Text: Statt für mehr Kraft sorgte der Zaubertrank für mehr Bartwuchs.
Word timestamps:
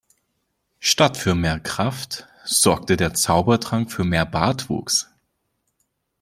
Statt 0.79 1.15
für 1.15 1.35
mehr 1.35 1.59
Kraft 1.59 2.27
sorgte 2.43 2.97
der 2.97 3.13
Zaubertrank 3.13 3.91
für 3.91 4.03
mehr 4.03 4.25
Bartwuchs. 4.25 5.11